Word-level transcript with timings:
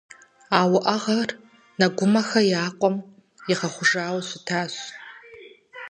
А 0.59 0.61
уӀэгъэр 0.75 1.29
Нэгумэхэ 1.79 2.41
я 2.61 2.63
къуэм 2.79 2.95
игъэхъужауэ 3.51 4.21
щытащ. 4.27 4.73